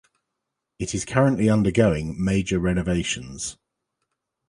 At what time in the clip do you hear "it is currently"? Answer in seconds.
0.79-1.47